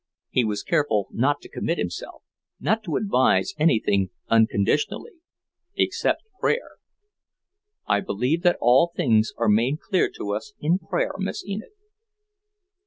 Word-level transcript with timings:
He 0.31 0.43
was 0.43 0.63
careful 0.63 1.09
not 1.11 1.41
to 1.41 1.47
commit 1.47 1.77
himself, 1.77 2.23
not 2.59 2.83
to 2.85 2.95
advise 2.95 3.53
anything 3.59 4.09
unconditionally, 4.29 5.11
except 5.75 6.23
prayer. 6.39 6.77
"I 7.85 7.99
believe 7.99 8.41
that 8.41 8.57
all 8.59 8.91
things 8.95 9.31
are 9.37 9.47
made 9.47 9.79
clear 9.79 10.09
to 10.17 10.33
us 10.33 10.53
in 10.59 10.79
prayer, 10.79 11.11
Miss 11.19 11.45
Enid." 11.45 11.69